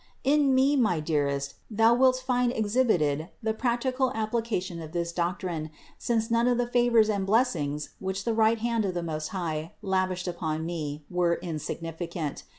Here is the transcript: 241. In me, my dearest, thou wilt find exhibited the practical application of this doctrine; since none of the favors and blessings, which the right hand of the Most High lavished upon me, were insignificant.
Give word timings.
241. 0.23 0.33
In 0.49 0.55
me, 0.55 0.75
my 0.75 0.99
dearest, 0.99 1.53
thou 1.69 1.93
wilt 1.93 2.15
find 2.17 2.51
exhibited 2.51 3.29
the 3.43 3.53
practical 3.53 4.11
application 4.15 4.81
of 4.81 4.93
this 4.93 5.11
doctrine; 5.11 5.69
since 5.99 6.31
none 6.31 6.47
of 6.47 6.57
the 6.57 6.65
favors 6.65 7.07
and 7.07 7.27
blessings, 7.27 7.89
which 7.99 8.25
the 8.25 8.33
right 8.33 8.57
hand 8.57 8.83
of 8.83 8.95
the 8.95 9.03
Most 9.03 9.27
High 9.27 9.73
lavished 9.83 10.27
upon 10.27 10.65
me, 10.65 11.03
were 11.07 11.35
insignificant. 11.35 12.45